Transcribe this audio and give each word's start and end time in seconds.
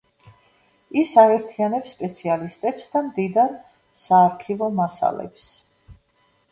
ის 1.01 1.11
აერთიანებს 1.23 1.93
სპეციალისტებს 1.97 2.91
და 2.95 3.05
მდიდარ 3.11 3.55
საარქივო 4.07 4.73
მასალებს. 4.83 5.49